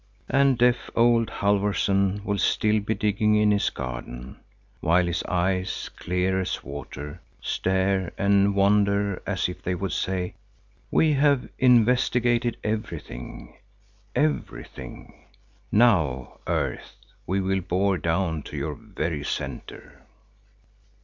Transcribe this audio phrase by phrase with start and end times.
[0.29, 4.37] And deaf old Halfvorson will still be digging in his garden,
[4.79, 10.33] while his eyes, clear as water, stare and wander as if they would say:
[10.89, 13.55] "We have investigated everything,
[14.15, 15.13] everything;
[15.71, 16.95] now, earth,
[17.27, 20.01] we will bore down to your very centre."